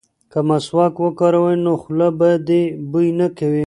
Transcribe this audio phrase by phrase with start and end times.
[0.31, 2.61] که مسواک وکاروې نو خوله به دې
[2.91, 3.59] بوی نه کوي.